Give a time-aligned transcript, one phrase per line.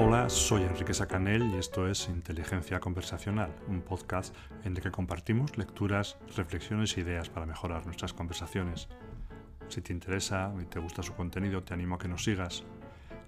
[0.00, 4.32] Hola, soy Enrique Sacanel y esto es Inteligencia Conversacional, un podcast
[4.62, 8.86] en el que compartimos lecturas, reflexiones e ideas para mejorar nuestras conversaciones.
[9.66, 12.62] Si te interesa y te gusta su contenido, te animo a que nos sigas.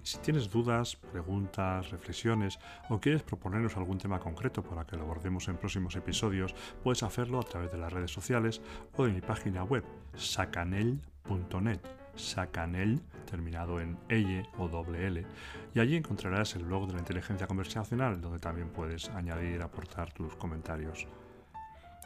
[0.01, 2.57] Si tienes dudas, preguntas, reflexiones
[2.87, 7.41] o quieres proponernos algún tema concreto para que lo abordemos en próximos episodios, puedes hacerlo
[7.41, 8.61] a través de las redes sociales
[8.95, 9.83] o de mi página web,
[10.15, 15.25] sacanel.net Sacanel, terminado en L o doble L,
[15.73, 20.35] y allí encontrarás el blog de la inteligencia conversacional, donde también puedes añadir, aportar tus
[20.35, 21.07] comentarios.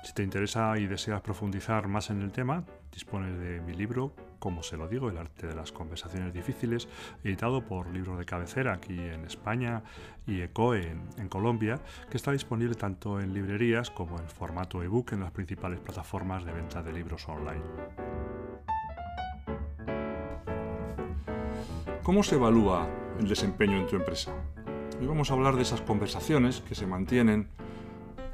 [0.05, 4.61] Si te interesa y deseas profundizar más en el tema, dispones de mi libro, Como
[4.61, 6.87] se lo digo, el arte de las conversaciones difíciles,
[7.23, 9.81] editado por Libro de Cabecera aquí en España
[10.27, 11.79] y ECOE en, en Colombia,
[12.11, 16.53] que está disponible tanto en librerías como en formato ebook en las principales plataformas de
[16.53, 17.63] venta de libros online.
[22.05, 22.87] ¿Cómo se evalúa
[23.19, 24.31] el desempeño en tu empresa?
[25.01, 27.49] Hoy vamos a hablar de esas conversaciones que se mantienen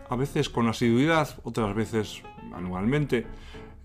[0.10, 2.22] a veces con asiduidad, otras veces
[2.54, 3.26] anualmente,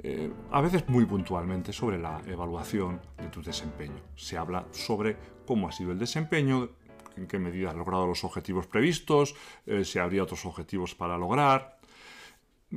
[0.00, 4.02] eh, a veces muy puntualmente sobre la evaluación de tu desempeño.
[4.16, 6.68] Se habla sobre cómo ha sido el desempeño,
[7.16, 11.75] en qué medida has logrado los objetivos previstos, eh, si habría otros objetivos para lograr,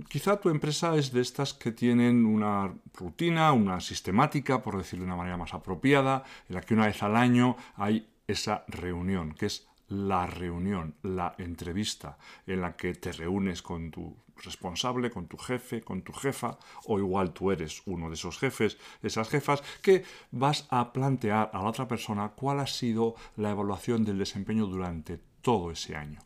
[0.07, 5.07] Quizá tu empresa es de estas que tienen una rutina, una sistemática, por decirlo de
[5.07, 9.47] una manera más apropiada, en la que una vez al año hay esa reunión, que
[9.47, 15.37] es la reunión, la entrevista, en la que te reúnes con tu responsable, con tu
[15.37, 20.03] jefe, con tu jefa, o igual tú eres uno de esos jefes, esas jefas, que
[20.29, 25.19] vas a plantear a la otra persona cuál ha sido la evaluación del desempeño durante
[25.41, 26.19] todo ese año.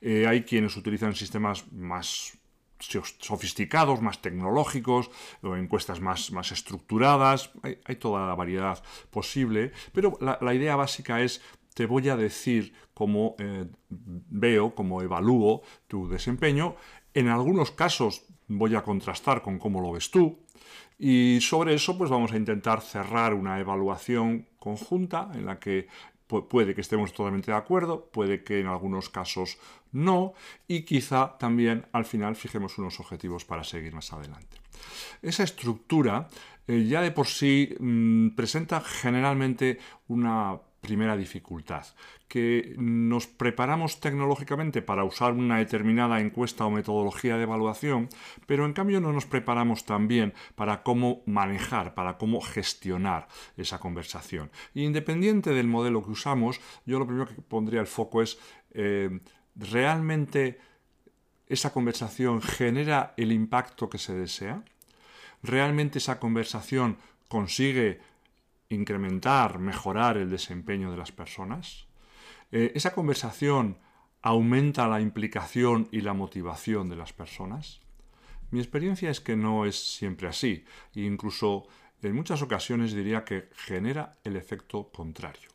[0.00, 2.39] Eh, hay quienes utilizan sistemas más
[2.80, 5.10] sofisticados, más tecnológicos,
[5.42, 11.42] encuestas más, más estructuradas, hay, toda la variedad posible, pero la, idea básica es
[11.74, 16.74] te voy a decir cómo eh, veo, cómo evalúo tu desempeño.
[17.14, 20.40] En algunos casos voy a contrastar con cómo lo ves tú.
[20.98, 25.88] Y sobre eso, pues vamos a intentar cerrar una evaluación conjunta en la que
[26.48, 29.58] puede que estemos totalmente de acuerdo, puede que en algunos casos
[29.92, 30.34] no,
[30.68, 34.58] y quizá también al final fijemos unos objetivos para seguir más adelante.
[35.22, 36.28] Esa estructura
[36.66, 41.86] eh, ya de por sí mm, presenta generalmente una primera dificultad,
[42.28, 48.08] que nos preparamos tecnológicamente para usar una determinada encuesta o metodología de evaluación,
[48.46, 54.50] pero en cambio no nos preparamos también para cómo manejar, para cómo gestionar esa conversación.
[54.74, 58.38] independiente del modelo que usamos, yo lo primero que pondría el foco es
[58.72, 59.20] eh,
[59.54, 60.58] realmente
[61.46, 64.62] esa conversación genera el impacto que se desea,
[65.42, 66.96] realmente esa conversación
[67.28, 68.00] consigue
[68.70, 71.86] incrementar, mejorar el desempeño de las personas.
[72.50, 73.78] Eh, esa conversación
[74.22, 77.80] aumenta la implicación y la motivación de las personas.
[78.50, 80.64] Mi experiencia es que no es siempre así,
[80.94, 81.66] e incluso
[82.02, 85.50] en muchas ocasiones diría que genera el efecto contrario.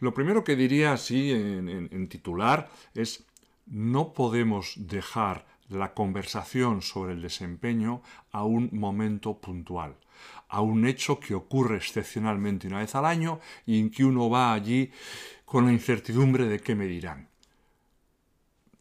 [0.00, 3.26] Lo primero que diría así en titular es
[3.66, 9.96] no podemos dejar la conversación sobre el desempeño a un momento puntual,
[10.48, 14.52] a un hecho que ocurre excepcionalmente una vez al año y en que uno va
[14.52, 14.90] allí
[15.44, 17.33] con la incertidumbre de qué me dirán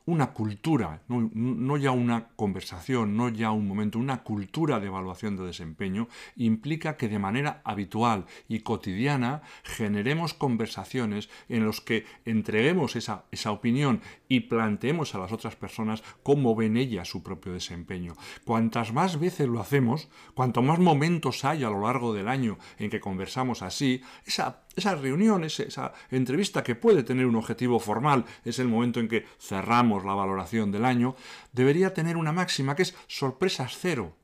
[0.06, 5.46] una cultura, no, ya una conversación, no ya un momento, una cultura de evaluación de
[5.46, 13.24] desempeño, implica que de manera habitual y cotidiana generemos conversaciones en los que entreguemos esa,
[13.32, 18.16] esa opinión y planteemos a las otras personas cómo ven ellas su propio desempeño.
[18.46, 22.90] Cuantas más veces lo hacemos, cuanto más momentos hay a lo largo del año en
[22.90, 28.60] que conversamos así, esa esa reunión, esa entrevista que puede tener un objetivo formal, es
[28.60, 31.16] el momento en que cerramos la valoración del año,
[31.52, 34.16] debería tener una máxima que es sorpresas cero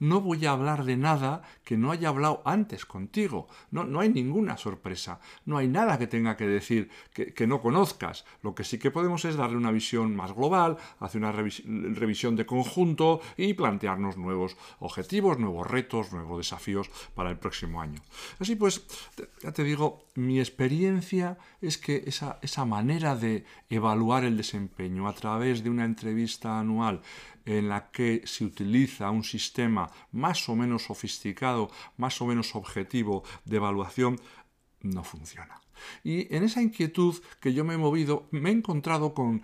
[0.00, 3.46] no voy a hablar de nada que no haya hablado antes contigo.
[3.70, 8.24] No, no hay ninguna sorpresa, no hay nada que tenga que decir que, no conozcas.
[8.42, 12.46] Lo que sí que podemos es darle una visión más global, hacer una revisión de
[12.46, 18.00] conjunto y plantearnos nuevos objetivos, nuevos retos, nuevos desafíos para el próximo año.
[18.38, 18.82] Así pues,
[19.42, 25.12] ya te digo, mi experiencia es que esa, esa manera de evaluar el desempeño a
[25.12, 27.02] través de una entrevista anual
[27.44, 33.22] en la que se utiliza un sistema más o menos sofisticado, más o menos objetivo
[33.44, 34.20] de evaluación,
[34.82, 35.60] no funciona.
[36.04, 39.42] Y en esa inquietud que yo me he movido, me he encontrado con,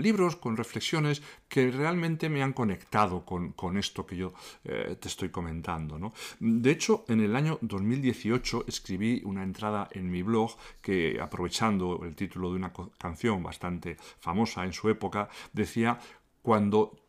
[0.00, 4.32] libros, con reflexiones que realmente me han conectado con, esto que yo
[4.64, 6.12] eh, te estoy comentando.
[6.40, 12.14] De hecho, en el año 2018 escribí una entrada en mi blog que, aprovechando el
[12.14, 15.98] título de una canción bastante famosa en su época, decía,
[16.42, 17.01] cuando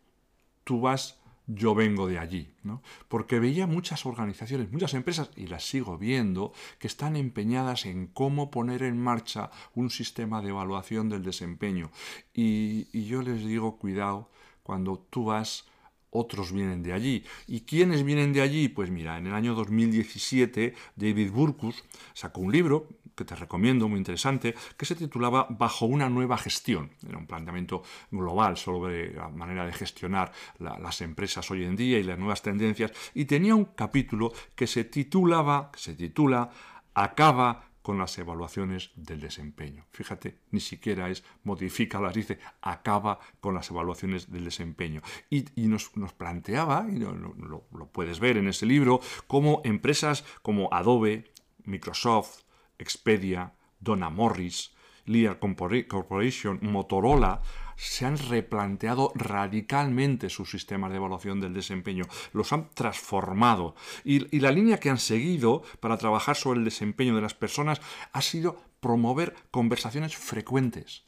[0.63, 2.81] tú vas yo vengo de allí, ¿no?
[3.09, 8.49] porque veía muchas organizaciones, muchas empresas, y las sigo viendo, que están empeñadas en cómo
[8.49, 11.91] poner en marcha un sistema de evaluación del desempeño.
[12.33, 14.29] Y, y yo les digo, cuidado,
[14.63, 15.65] cuando tú vas
[16.13, 17.23] otros vienen de allí.
[17.47, 18.69] ¿Y quiénes vienen de allí?
[18.69, 21.83] Pues mira, en el año 2017 David Burkus
[22.13, 26.91] sacó un libro que te recomiendo, muy interesante, que se titulaba Bajo una nueva gestión.
[27.07, 32.03] Era un planteamiento global sobre la manera de gestionar las empresas hoy en día y
[32.03, 32.91] las nuevas tendencias.
[33.13, 36.49] Y tenía un capítulo que se titulaba, que se titula
[36.95, 39.85] Acaba con las evaluaciones del desempeño.
[39.91, 45.01] Fíjate, ni siquiera es las dice acaba con las evaluaciones del desempeño.
[45.29, 51.25] Y, nos, planteaba, y lo, lo puedes ver en ese libro, cómo empresas como Adobe,
[51.65, 52.43] Microsoft,
[52.77, 54.71] Expedia, Donna Morris,
[55.05, 57.41] Lear Corporation, Motorola,
[57.75, 63.75] se han replanteado radicalmente sus sistemas de evaluación del desempeño, los han transformado.
[64.03, 67.81] Y, y, la línea que han seguido para trabajar sobre el desempeño de las personas
[68.13, 71.03] ha sido promover conversaciones frecuentes,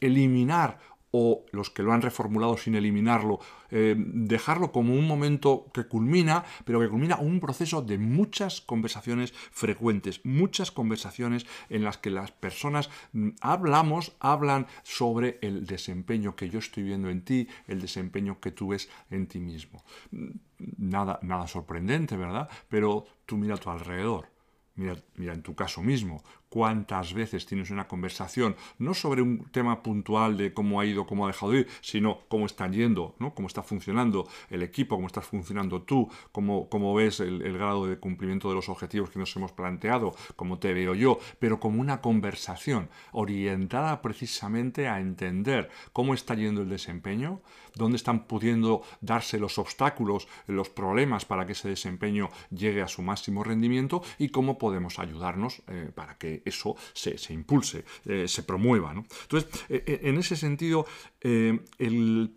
[0.00, 0.78] eliminar
[1.16, 3.38] o los que lo han reformulado sin eliminarlo,
[3.70, 9.32] eh, dejarlo como un momento que culmina, pero que culmina un proceso de muchas conversaciones
[9.52, 16.50] frecuentes, muchas conversaciones en las que las personas mm, hablamos, hablan sobre el desempeño que
[16.50, 19.84] yo estoy viendo en ti, el desempeño que tú ves en ti mismo.
[20.10, 20.30] Mm,
[20.78, 22.48] nada, nada sorprendente, ¿verdad?
[22.68, 24.34] Pero tú mira a tu alrededor.
[24.74, 26.24] Mira, mira, en tu caso mismo,
[26.54, 31.24] cuántas veces tienes una conversación, no sobre un tema puntual de cómo ha ido, cómo
[31.24, 33.34] ha dejado de ir, sino cómo están yendo, ¿no?
[33.34, 37.98] cómo está funcionando el equipo, cómo estás funcionando tú, cómo, cómo ves el, grado de
[37.98, 42.00] cumplimiento de los objetivos que nos hemos planteado, cómo te veo yo, pero como una
[42.00, 47.40] conversación orientada precisamente a entender cómo está yendo el desempeño,
[47.74, 53.02] dónde están pudiendo darse los obstáculos, los problemas para que ese desempeño llegue a su
[53.02, 58.92] máximo rendimiento y cómo podemos ayudarnos eh, para que eso se, impulse, eh, se promueva.
[58.92, 60.86] Entonces, eh, eh, en ese sentido,
[61.20, 62.36] el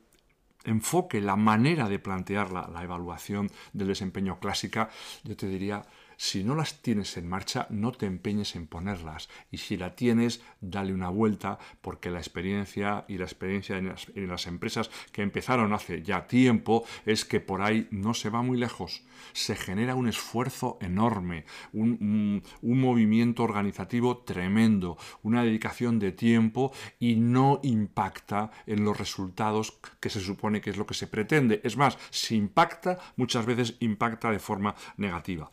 [0.64, 4.90] enfoque, la manera de plantear la, la, evaluación del desempeño clásica,
[5.24, 5.86] yo te diría,
[6.18, 9.30] si no las tienes en marcha, no te empeñes en ponerlas.
[9.52, 13.88] Y si la tienes, dale una vuelta, porque la experiencia y la experiencia en
[14.28, 18.58] las, empresas que empezaron hace ya tiempo es que por ahí no se va muy
[18.58, 19.04] lejos.
[19.34, 27.60] Se genera un esfuerzo enorme, un, movimiento organizativo tremendo, una dedicación de tiempo y no
[27.64, 31.62] impacta en los resultados que se supone que es lo que se pretende.
[31.64, 35.52] Es más, si impacta, muchas veces impacta de forma negativa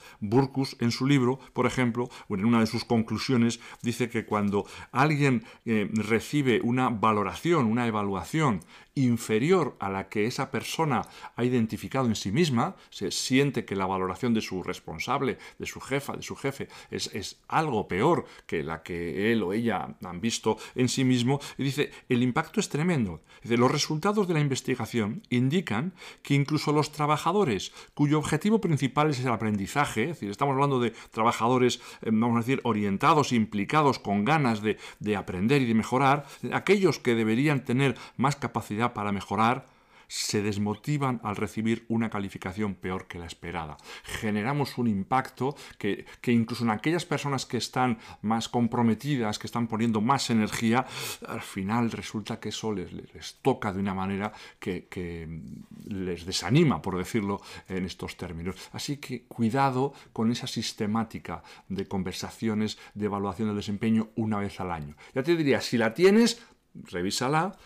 [0.80, 5.88] en su libro, por ejemplo, en una de sus conclusiones, dice que cuando alguien eh,
[5.92, 8.60] recibe una valoración, una evaluación
[8.94, 11.02] inferior a la que esa persona
[11.36, 15.80] ha identificado en sí misma, se siente que la valoración de su responsable, de su
[15.80, 20.20] jefa, de su jefe, es, es algo peor que la que él o ella han
[20.20, 23.20] visto en sí mismo, y dice, el impacto es tremendo.
[23.42, 25.92] Dice, los resultados de la investigación indican
[26.22, 30.92] que incluso los trabajadores cuyo objetivo principal es el aprendizaje, es decir, estamos hablando de
[31.10, 36.26] trabajadores, eh, vamos a decir, orientados, implicados, con ganas de, de aprender y de mejorar,
[36.52, 39.66] aquellos que deberían tener más capacidad para mejorar,
[40.08, 43.76] se desmotivan al recibir una calificación peor que la esperada.
[44.04, 50.00] Generamos un impacto que, incluso en aquellas personas que están más comprometidas, que están poniendo
[50.00, 50.86] más energía,
[51.26, 55.40] al final resulta que eso les, toca de una manera que, que,
[55.86, 58.56] les desanima, por decirlo en estos términos.
[58.72, 64.70] Así que cuidado con esa sistemática de conversaciones de evaluación del desempeño una vez al
[64.70, 64.96] año.
[65.14, 66.42] Ya te diría, si la tienes,
[66.74, 67.56] revísala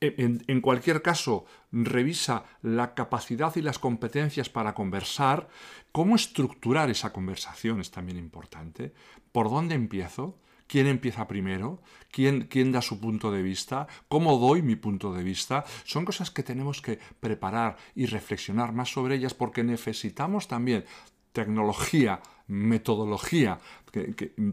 [0.00, 5.48] en, cualquier caso, revisa la capacidad y las competencias para conversar.
[5.92, 8.92] Cómo estructurar esa conversación es también importante.
[9.32, 10.38] ¿Por dónde empiezo?
[10.66, 11.80] ¿Quién empieza primero?
[12.10, 13.86] ¿Quién, ¿Quién, da su punto de vista?
[14.08, 15.64] ¿Cómo doy mi punto de vista?
[15.84, 20.84] Son cosas que tenemos que preparar y reflexionar más sobre ellas porque necesitamos también
[21.32, 23.58] tecnología, metodología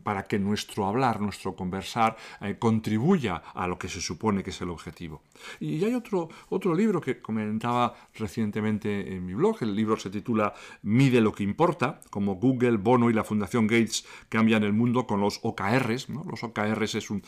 [0.04, 4.62] para que nuestro hablar, nuestro conversar, eh, contribuya a lo que se supone que es
[4.62, 5.24] el objetivo.
[5.60, 10.54] Y hay otro, otro libro que comentaba recientemente en mi blog, el libro se titula
[10.84, 15.20] Mide lo que importa, como Google, Bono y la Fundación Gates cambian el mundo con
[15.20, 16.10] los OKRs.
[16.10, 17.24] Los OKRs es un,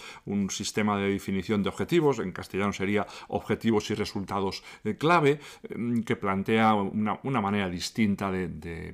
[0.50, 5.40] sistema de definición de objetivos, en castellano sería objetivos y resultados eh, clave,
[5.76, 8.94] mm, que plantea una, manera distinta de,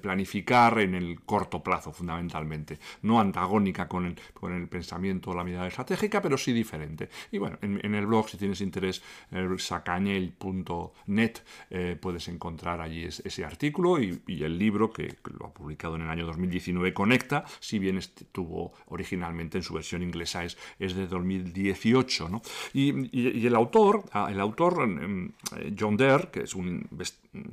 [0.00, 2.78] planificar en el corto plazo, fundamentalmente.
[3.02, 7.08] No antagónica con el, con el pensamiento o la mirada estratégica, pero sí diferente.
[7.30, 11.38] Y bueno, en, el blog, si tienes interés, el sacañel.net,
[11.70, 16.10] eh, puedes encontrar allí ese, artículo y, el libro que lo ha publicado en el
[16.10, 22.28] año 2019, Conecta, si bien estuvo originalmente en su versión inglesa, es, es de 2018.
[22.28, 22.42] ¿no?
[22.72, 25.32] Y, el autor, ah, el autor em,
[25.78, 26.88] John Dare, que es un,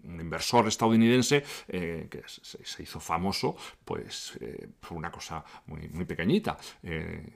[0.04, 3.49] inversor estadounidense eh, que se, hizo famoso,
[3.86, 6.58] pues eh, fue una cosa muy, muy pequeñita.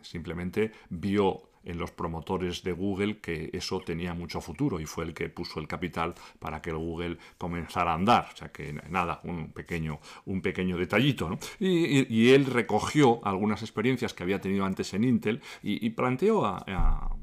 [0.01, 5.13] simplemente vio en los promotores de Google que eso tenía mucho futuro y fue el
[5.13, 8.29] que puso el capital para que el Google comenzara a andar.
[8.33, 11.37] O sea que nada, un pequeño, un pequeño detallito.
[11.59, 17.15] Y, él recogió algunas experiencias que había tenido antes en Intel y, planteó a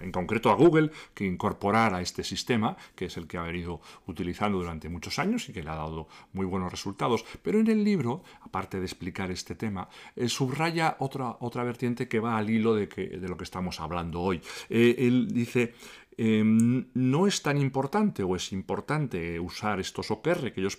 [0.00, 4.58] en concreto a Google, que incorporara este sistema, que es el que ha venido utilizando
[4.58, 7.24] durante muchos años y que le ha dado muy buenos resultados.
[7.42, 12.20] Pero en el libro, aparte de explicar este tema, eh, subraya otra, otra vertiente que
[12.20, 14.40] va al hilo de, que, de lo que estamos hablando hoy.
[14.68, 15.74] Eh, él dice,
[16.16, 20.78] Em, no es tan importante o es importante usar estos OKR que ellos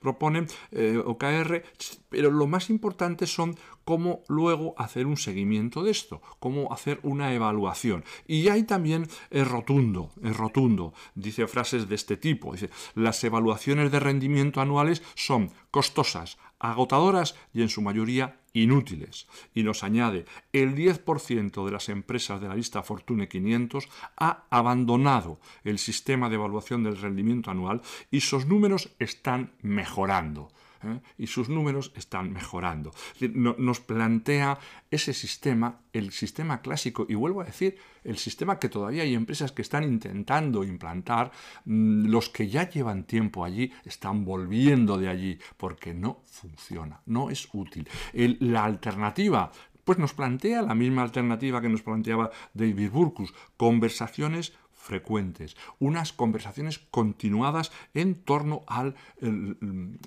[0.00, 1.62] proponen, eh, OKR,
[2.08, 7.32] pero lo más importante son cómo luego hacer un seguimiento de esto, cómo hacer una
[7.32, 8.04] evaluación.
[8.26, 13.92] Y hay también es rotundo, es rotundo, dice frases de este tipo, dice, las evaluaciones
[13.92, 19.26] de rendimiento anuales son costosas, agotadoras y en su mayoría inútiles.
[19.54, 25.40] Y nos añade, el 10% de las empresas de la lista Fortune 500 ha abandonado
[25.64, 30.50] el sistema de evaluación del rendimiento anual y sus números están mejorando.
[30.82, 31.00] ¿Eh?
[31.16, 32.92] y sus números están mejorando.
[33.20, 34.58] Nos plantea
[34.90, 39.52] ese sistema, el sistema clásico, y vuelvo a decir, el sistema que todavía hay empresas
[39.52, 41.30] que están intentando implantar,
[41.64, 47.30] mm, los que ya llevan tiempo allí están volviendo de allí porque no funciona, no
[47.30, 47.88] es útil.
[48.12, 49.50] la alternativa
[49.88, 56.78] pues nos plantea la misma alternativa que nos planteaba David Burkus, conversaciones frecuentes, unas conversaciones
[56.78, 58.94] continuadas en torno al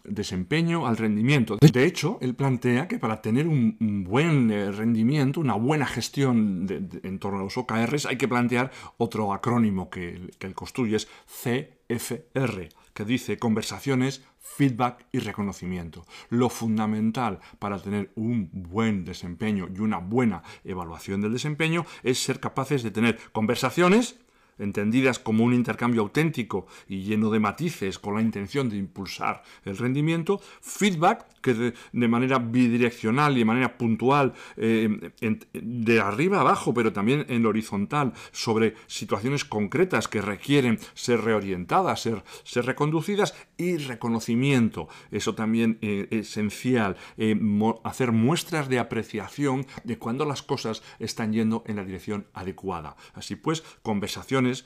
[0.03, 1.57] desempeño, al rendimiento.
[1.61, 6.65] De hecho, él plantea que para tener un, buen eh, rendimiento, una buena gestión
[7.03, 11.07] en torno a los OKRs, hay que plantear otro acrónimo que, que él construye, es
[11.27, 16.05] CFR, que dice conversaciones, feedback y reconocimiento.
[16.29, 22.39] Lo fundamental para tener un buen desempeño y una buena evaluación del desempeño es ser
[22.39, 24.19] capaces de tener conversaciones,
[24.61, 29.77] entendidas como un intercambio auténtico y lleno de matices con la intención de impulsar el
[29.77, 35.11] rendimiento, feedback que de, manera bidireccional y de manera puntual, eh,
[35.53, 42.01] de arriba abajo, pero también en lo horizontal, sobre situaciones concretas que requieren ser reorientadas,
[42.01, 47.39] ser, ser reconducidas, y reconocimiento, eso también eh, esencial, eh,
[47.83, 52.95] hacer muestras de apreciación de cuando las cosas están yendo en la dirección adecuada.
[53.13, 54.63] Así pues, conversaciones is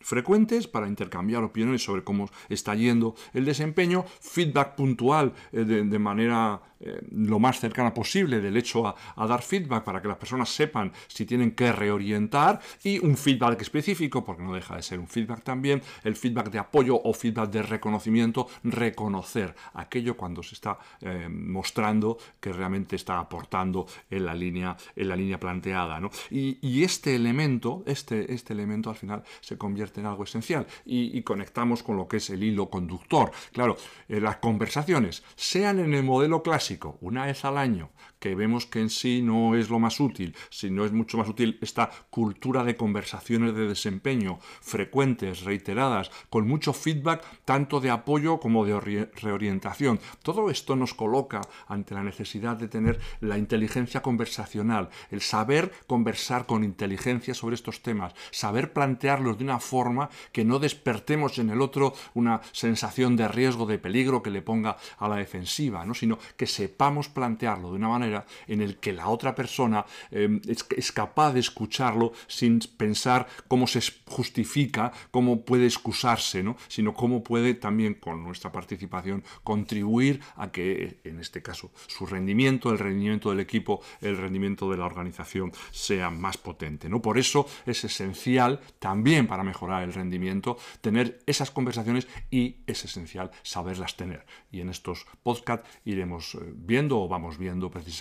[0.00, 7.02] frecuentes para intercambiar opiniones sobre cómo está yendo el desempeño, feedback puntual de, manera eh,
[7.10, 8.94] lo más cercana posible del hecho a,
[9.26, 14.24] dar feedback para que las personas sepan si tienen que reorientar y un feedback específico,
[14.24, 17.62] porque no deja de ser un feedback también, el feedback de apoyo o feedback de
[17.62, 24.76] reconocimiento, reconocer aquello cuando se está eh, mostrando que realmente está aportando en la línea,
[24.96, 26.00] en la línea planteada.
[26.30, 31.82] Y, este elemento, este, este elemento al final se convierte en algo esencial y, conectamos
[31.82, 33.30] con lo que es el hilo conductor.
[33.52, 33.76] Claro,
[34.08, 38.80] eh, las conversaciones, sean en el modelo clásico, una vez al año, que vemos que
[38.80, 42.76] en sí no es lo más útil, sino es mucho más útil esta cultura de
[42.76, 50.00] conversaciones de desempeño frecuentes, reiteradas, con mucho feedback, tanto de apoyo como de reorientación.
[50.22, 56.46] Todo esto nos coloca ante la necesidad de tener la inteligencia conversacional, el saber conversar
[56.46, 61.60] con inteligencia sobre estos temas, saber plantearlos de una forma que no despertemos en el
[61.60, 65.94] otro una sensación de riesgo, de peligro que le ponga a la defensiva, ¿no?
[65.94, 68.07] sino que sepamos plantearlo de una manera
[68.46, 73.80] en el que la otra persona em, es, capaz de escucharlo sin pensar cómo se
[74.06, 76.56] justifica, cómo puede excusarse, ¿no?
[76.68, 82.70] sino cómo puede también con nuestra participación contribuir a que, en este caso, su rendimiento,
[82.70, 86.88] el rendimiento del equipo, el rendimiento de la organización sea más potente.
[86.88, 87.02] ¿no?
[87.02, 93.30] Por eso es esencial también para mejorar el rendimiento tener esas conversaciones y es esencial
[93.42, 94.24] saberlas tener.
[94.50, 97.97] Y en estos podcasts iremos eh, viendo o vamos viendo precisamente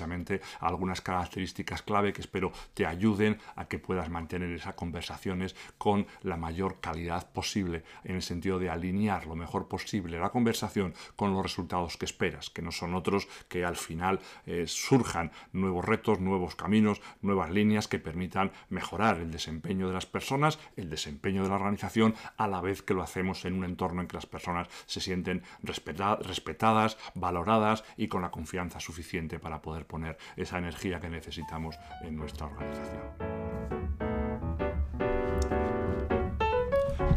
[0.60, 6.38] algunas características clave que espero te ayuden a que puedas mantener esas conversaciones con la
[6.38, 11.44] mayor calidad posible en el sentido de alinear lo mejor posible la conversación con los
[11.44, 16.56] resultados que esperas, que no son otros que al final eh, surjan nuevos retos, nuevos
[16.56, 21.56] caminos, nuevas líneas que permitan mejorar el desempeño de las personas, el desempeño de la
[21.56, 25.02] organización, a la vez que lo hacemos en un entorno en que las personas se
[25.02, 31.78] sienten respetadas, valoradas y con la confianza suficiente para poder poner esa energía que necesitamos
[32.02, 33.48] en nuestra organización.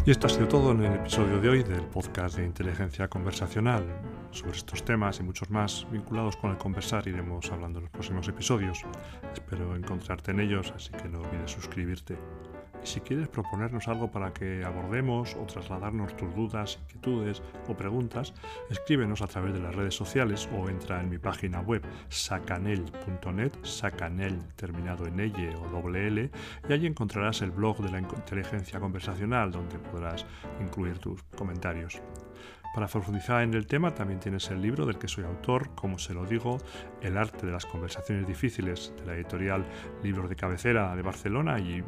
[0.07, 3.85] Y esto ha sido todo en el episodio de hoy del podcast de inteligencia conversacional.
[4.31, 8.27] Sobre estos temas y muchos más vinculados con el conversar iremos hablando en los próximos
[8.27, 8.83] episodios.
[9.33, 12.17] Espero encontrarte en ellos, así que no olvides suscribirte.
[12.83, 18.33] Si quieres proponernos algo para que abordemos o trasladarnos tus dudas, inquietudes o preguntas,
[18.71, 24.39] escríbenos a través de las redes sociales o entra en mi página web sacanel.net, sacanel
[24.57, 26.31] terminado en L o doble L,
[26.69, 30.25] y allí encontrarás el blog de la inteligencia conversacional donde podrás
[30.61, 32.01] incluir tus comentarios.
[32.73, 36.15] Para profundizar en el tema también tienes el libro del que soy autor, como se
[36.15, 36.59] lo digo,
[37.03, 39.67] El arte de las conversaciones difíciles, de la editorial
[40.05, 41.83] Libros de Cabecera de Barcelona y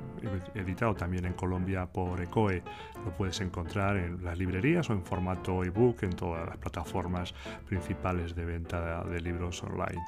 [0.55, 2.65] editado también en Colombia por ECOE.
[3.05, 7.33] Lo puedes encontrar en las librerías o en formato ebook en todas las plataformas
[7.67, 10.03] principales de venta de libros online.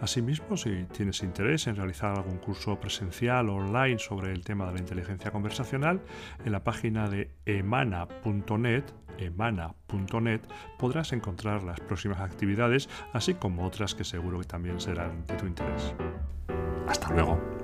[0.00, 4.74] Asimismo, si tienes interés en realizar algún curso presencial o online sobre el tema de
[4.74, 6.00] la inteligencia conversacional,
[6.44, 8.84] en la página de emana.net
[9.18, 10.40] emana.net
[10.78, 15.46] podrás encontrar las próximas actividades, así como otras que seguro que también serán de tu
[15.46, 15.94] interés.
[16.86, 17.55] Hasta luego.